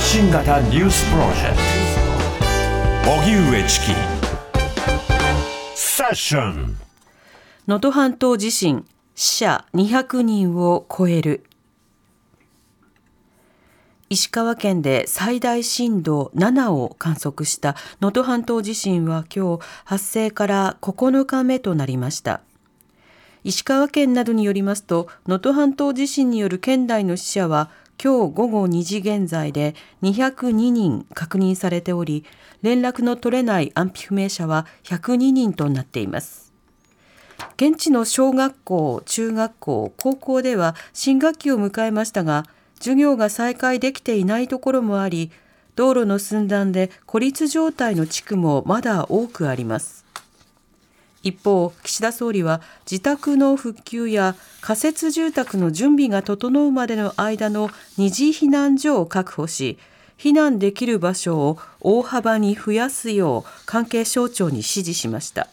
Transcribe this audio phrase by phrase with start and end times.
[0.00, 1.56] 発信型ニュースプロジェク
[3.04, 3.10] ト。
[3.20, 3.86] 荻上チキ。
[5.74, 6.78] セッション。
[7.68, 8.86] 能登半島地震。
[9.14, 11.44] 死者200人を超える。
[14.08, 22.40] 石川県で最大震度7を観測した能登半島地震は今日発生から9日目となりました。
[23.44, 27.70] 石川県などによりますと能登半島地震による県内の死者は
[28.02, 32.24] 今日午後2時現在で202人確認されており
[32.62, 36.50] 連絡の取れない安否不明者は102人となっています。
[37.56, 42.46] 現地の小学校、中学校、高校では新学期を迎えましたが
[42.78, 45.30] 授業が再開できていないところもあり
[45.76, 50.09] 道路の寸断で孤立状態の地区もまだ多くあります。
[51.22, 59.78] 一方、岸田総理は自宅の復旧や仮設住宅の準備が整うまでの間の二次避難所を確保し、
[60.16, 65.48] 避難できる場所を大幅に増やすよう関係省庁に指示しました。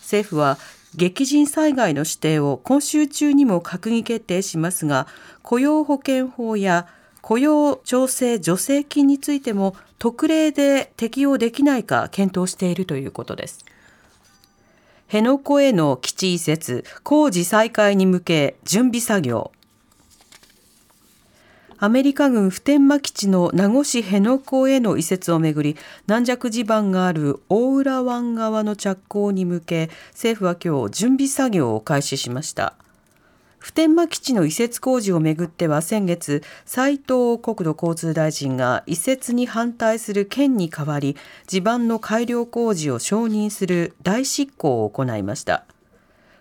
[0.00, 0.58] 政府は
[0.96, 5.06] 激甚災害の指定を今週中にも閣議決定しますが、
[5.42, 6.86] 雇用保険法や
[7.20, 13.64] 雇用調整助成金についても特例で適用できないか検討しているということです。
[15.08, 19.52] 辺野古への基地移設、工事再開に向け準備作業。
[21.78, 32.74] アメリカ軍普天間基地の名護市辺野古への移設をめぐり軟弱地盤がある大浦湾側の着工に向け政府は今日準備作業を開始しました
[33.58, 45.64] 普天間基地の移設工事をめぐっては先月斉藤国土交通大臣が移設に反対する県に代わり地盤の改良工事を承認する大執行を行いました。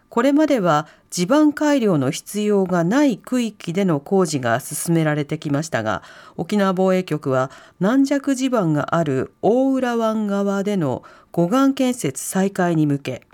[0.10, 6.02] これまでは地盤改良の必要がない区域での工事が進められてきましたが
[6.38, 13.27] 沖縄防衛局は軟弱地盤がある大浦湾側での護岸建設再開に向け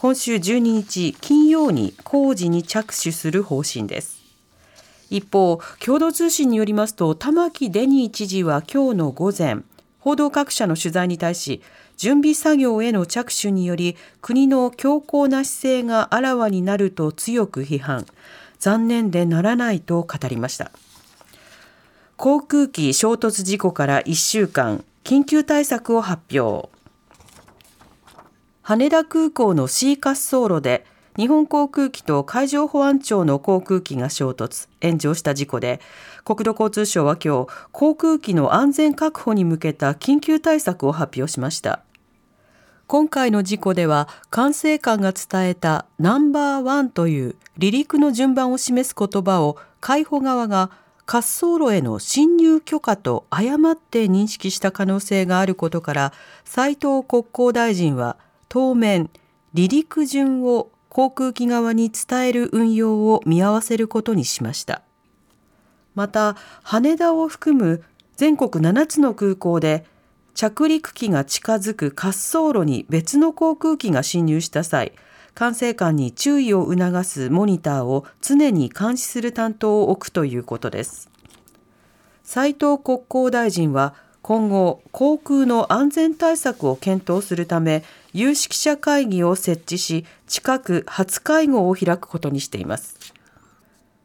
[0.00, 4.18] 今週12日金曜に工事に着手する方針です。
[5.10, 9.58] 一方共同通信によりますと玉城デニー知事は今日の午前
[9.98, 11.60] 報道各社の取材に対し
[11.98, 18.06] 準備作業への着手により国の強硬な姿勢があらわになると強く批判。
[18.58, 20.72] 残念でならないと語りました。
[22.16, 26.79] 航空機衝突事故から1週間緊急対策を発表。
[28.70, 30.86] 羽田空港の C 滑走路で
[31.16, 35.80] 日本航空機と海上保安庁の航空機が衝突、炎上した事故で、
[36.24, 41.82] 国土交通省は今日、航空機の安全確保に向けた緊急対策を発表しました。
[42.86, 50.70] 今回の事故では、管制官が伝えたナンバーワンという離陸の順番を示す言葉を海保側が
[51.08, 56.12] 滑走路への侵入許可と誤って認識した可能性があることから、
[56.44, 58.16] 斉藤国交大臣は、
[58.50, 59.10] 当面
[59.54, 64.82] 離陸順を航空機側に伝える運用を見合わせることにしました。
[65.94, 67.84] また羽田を含む
[68.16, 69.86] 全国7つの空港で
[70.34, 74.94] 着陸機が近づく滑走路に別の航空機が侵入した際
[75.34, 81.08] 管制官に注意を促すモニターを常に監視する担当を置くということです。
[82.24, 87.82] 斉藤国交大臣は今後航空の安全対策を検討するため
[88.12, 92.96] 有識者会議を設置し近く初会合を開くことにしています。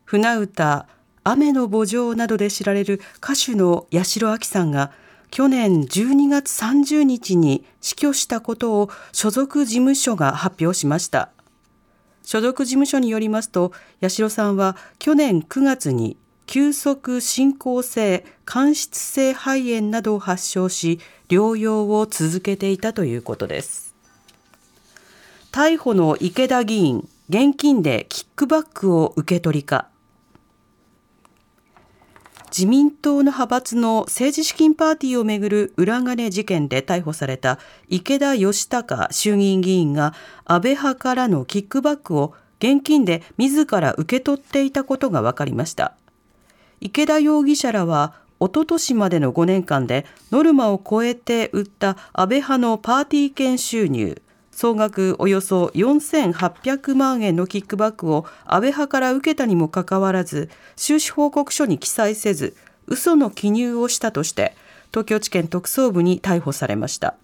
[0.05, 0.87] 船歌
[1.23, 4.91] 雨の墓場などで知られる歌手の八代亜紀さんが
[5.31, 11.29] 去年12月30日に死去したことを所属事務所が発表しました。
[12.23, 13.71] 所属事務所によりますと
[14.01, 23.95] 八代さんは去年9月に急速進行性間質性肺炎などを発症し療養を続けていたということです。
[25.51, 29.87] 逮捕の池田議員現金でキックバックを受け取りか。
[32.55, 37.59] 自民党の派閥の政治資金パーティーをめぐる裏金事件で逮捕された
[37.89, 40.13] 池田義孝衆議院議員が
[40.45, 45.95] 安倍派からのキックバックを現金で自ら受け取っていたことが分かりました。
[46.81, 62.55] 池田容疑者らはおととしまでの5年間でノルマを超えて売った安倍派のパーティー券収入総額およそ4800万円のキックバックを安倍派から受けたにもかかわらず収支報告書に記載せず
[62.87, 64.55] 嘘の記入をしたとして
[64.91, 67.15] 東京地検特捜部に逮捕されました。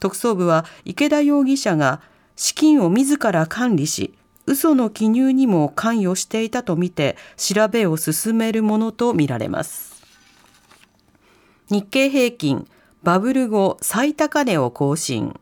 [0.00, 2.00] 特捜部は池田容疑者が
[2.36, 4.14] 資金を自ら管理し
[4.48, 10.02] 嘘の記入にも関与していたとみて調べを進めるものとみられます。
[11.70, 12.66] 日経平均
[13.02, 15.38] バブル後最高値を更新。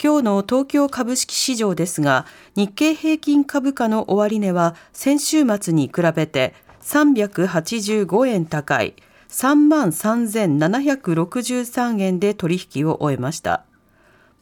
[0.00, 2.24] 今日の東京株式市場ですが
[2.54, 8.94] 日経平均株価の終値は先週末に比べて385円高い
[9.28, 13.64] 3万3763円で取引を終えました。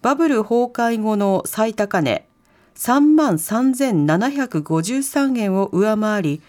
[0.03, 2.29] バブル崩壊後の最高値
[2.77, 6.43] 3万3753円を上回り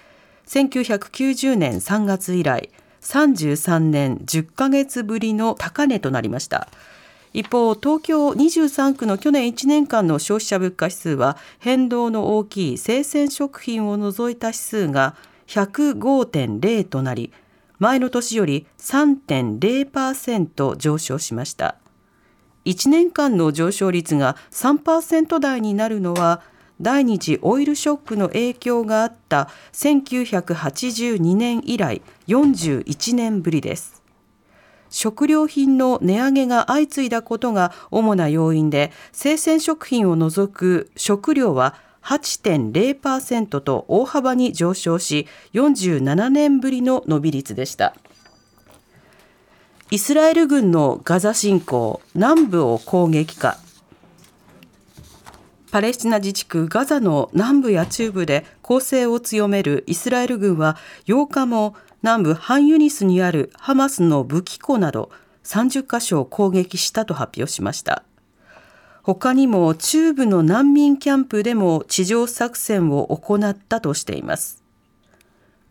[0.45, 2.69] 1990年3月以来
[3.01, 6.67] 33年10ヶ月ぶりの高値となりました。
[7.33, 15.15] 一方東京23区の去年1年間の消費者物価指数は変動の大きい生鮮食品を除いた指数が
[15.47, 17.31] 105.0となり
[17.79, 21.75] 前の年より3.0%上昇しました。
[22.67, 26.41] 1年間の上昇率が3%台になるのは
[26.81, 34.03] 第二次オイルショックの影響があった1982年以来41年ぶりです。
[34.89, 47.95] 食料品の値上げが相次いだことが主な要因で生鮮食品を除く食料は8.0%と大幅に上昇し47年ぶりの伸び率でした。
[49.89, 53.57] イスラエル軍のガザ侵攻南部を攻撃か
[55.71, 60.75] パレスチナ自治区ガザの南部や中部で攻勢を強めるイスラエル軍は
[61.05, 61.73] 8日も
[62.03, 65.09] 南部ハンユニスにあるハマスの武器庫など
[65.45, 68.03] 30カ所を攻撃したと発表しました。
[69.03, 74.63] 他にも中部の難民キャンプでも地上作戦を行ったとしています。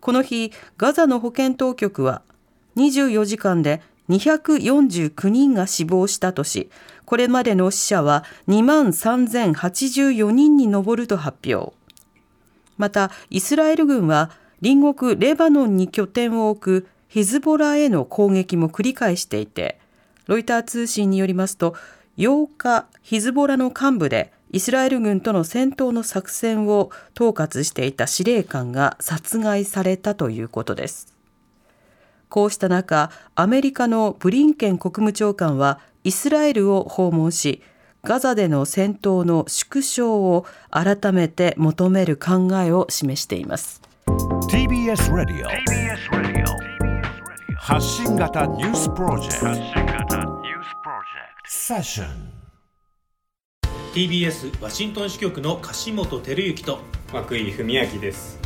[0.01, 2.23] この日、ガザの保健当局は
[2.77, 6.71] 24時間で249人が死亡したとし、
[7.05, 11.75] これまでの死者は2万3084人に上ると発表。
[12.77, 14.31] また、イスラエル軍は
[14.63, 19.79] 隣国レバノンに拠点を置くヒズボラへの攻撃も繰り返していて、
[20.27, 21.75] ロイター通信によりますと、
[22.19, 31.16] 8日、ヒズボラの幹部でイスラエル軍との戦闘の作戦を統括していた司令官が殺害されたということです。
[32.29, 37.63] こうした中、アメリカのブリンケン国務長官はイスラエルを訪問し、
[38.05, 43.83] ガザでの戦闘の縮小を改めて求める考えを示しています。
[44.51, 45.49] TBS ラディオ
[47.57, 50.17] 発信型ニュースプロジェクト。
[51.49, 52.07] セッション
[53.95, 56.81] TBS ワシントン支局の樫本照之と
[57.13, 58.46] 涌井文明です